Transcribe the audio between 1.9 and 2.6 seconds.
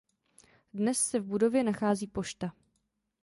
pošta.